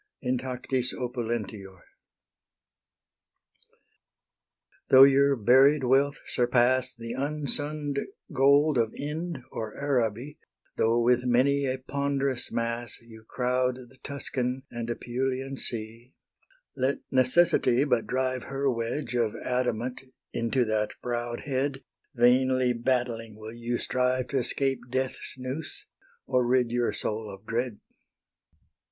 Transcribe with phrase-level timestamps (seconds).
[0.25, 0.29] XXIV.
[0.31, 1.83] INTACTIS OPULENTIOR.
[4.89, 7.99] Though your buried wealth surpass The unsunn'd
[8.33, 10.39] gold of Ind or Araby,
[10.75, 16.15] Though with many a ponderous mass You crowd the Tuscan and Apulian sea,
[16.75, 20.01] Let Necessity but drive Her wedge of adamant
[20.33, 21.83] into that proud head,
[22.15, 25.85] Vainly battling will you strive To 'scape Death's noose,
[26.25, 27.75] or rid your soul of dread.